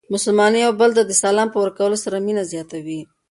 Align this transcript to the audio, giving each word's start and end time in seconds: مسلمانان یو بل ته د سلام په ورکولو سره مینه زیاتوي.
مسلمانان 0.13 0.61
یو 0.65 0.71
بل 0.81 0.89
ته 0.97 1.01
د 1.05 1.11
سلام 1.23 1.47
په 1.51 1.57
ورکولو 1.63 1.97
سره 2.05 2.23
مینه 2.25 2.43
زیاتوي. 2.51 3.01